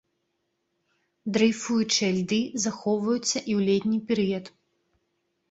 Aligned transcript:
Дрэйфуючыя 1.35 2.09
льды 2.17 2.39
захоўваюцца 2.65 3.29
і 3.29 3.37
ў 3.37 3.69
летні 3.69 3.99
перыяд. 4.11 4.53